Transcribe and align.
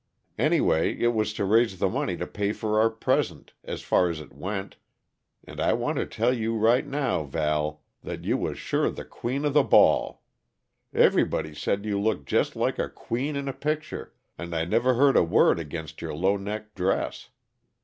Anyway, 0.39 0.97
it 0.97 1.13
was 1.13 1.31
to 1.31 1.45
raise 1.45 1.77
the 1.77 1.87
money 1.87 2.17
to 2.17 2.25
pay 2.25 2.51
for 2.51 2.79
our 2.79 2.89
present, 2.89 3.53
as 3.63 3.83
far 3.83 4.09
as 4.09 4.19
it 4.19 4.33
went 4.33 4.77
and 5.43 5.61
I 5.61 5.73
want 5.73 5.97
to 5.97 6.07
tell 6.07 6.33
you 6.33 6.57
right 6.57 6.87
now, 6.87 7.21
Val, 7.23 7.83
that 8.01 8.23
you 8.23 8.35
was 8.35 8.57
sure 8.57 8.89
the 8.89 9.05
queen 9.05 9.45
of 9.45 9.53
the 9.53 9.61
ball; 9.61 10.23
everybody 10.91 11.53
said 11.53 11.85
you 11.85 12.01
looked 12.01 12.27
jest 12.27 12.55
like 12.55 12.79
a 12.79 12.89
queen 12.89 13.35
in 13.35 13.47
a 13.47 13.53
picture, 13.53 14.15
and 14.39 14.55
I 14.55 14.65
never 14.65 14.95
heard 14.95 15.15
a 15.15 15.23
word 15.23 15.59
ag'inst 15.59 16.01
your 16.01 16.15
low 16.15 16.35
neck 16.35 16.73
dress. 16.73 17.29